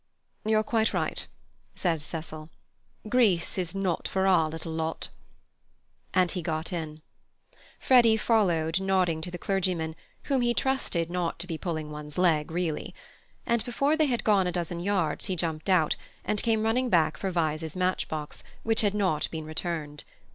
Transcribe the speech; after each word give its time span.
"You're 0.43 0.63
quite 0.63 0.95
right," 0.95 1.27
said 1.75 2.01
Cecil. 2.01 2.49
"Greece 3.07 3.59
is 3.59 3.75
not 3.75 4.07
for 4.07 4.25
our 4.25 4.49
little 4.49 4.71
lot"; 4.71 5.09
and 6.11 6.31
he 6.31 6.41
got 6.41 6.73
in. 6.73 7.03
Freddy 7.79 8.17
followed, 8.17 8.81
nodding 8.81 9.21
to 9.21 9.29
the 9.29 9.37
clergyman, 9.37 9.95
whom 10.23 10.41
he 10.41 10.55
trusted 10.55 11.11
not 11.11 11.37
to 11.37 11.45
be 11.45 11.55
pulling 11.59 11.91
one's 11.91 12.17
leg, 12.17 12.49
really. 12.49 12.95
And 13.45 13.63
before 13.63 13.95
they 13.95 14.07
had 14.07 14.23
gone 14.23 14.47
a 14.47 14.51
dozen 14.51 14.79
yards 14.79 15.25
he 15.25 15.35
jumped 15.35 15.69
out, 15.69 15.95
and 16.25 16.41
came 16.41 16.63
running 16.63 16.89
back 16.89 17.15
for 17.15 17.29
Vyse's 17.31 17.75
match 17.75 18.07
box, 18.07 18.43
which 18.63 18.81
had 18.81 18.95
not 18.95 19.29
been 19.29 19.45
returned. 19.45 20.03